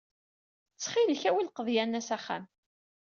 Ttxil-k, 0.73 1.23
awi 1.29 1.43
lqeḍyan-a 1.47 2.01
s 2.07 2.09
axxam. 2.15 2.43